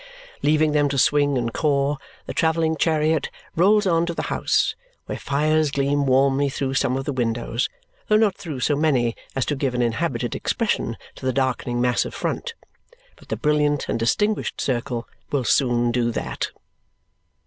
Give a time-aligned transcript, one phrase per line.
[0.41, 1.95] Leaving them to swing and caw,
[2.25, 4.73] the travelling chariot rolls on to the house,
[5.05, 7.69] where fires gleam warmly through some of the windows,
[8.07, 12.03] though not through so many as to give an inhabited expression to the darkening mass
[12.03, 12.55] of front.
[13.15, 16.49] But the brilliant and distinguished circle will soon do that.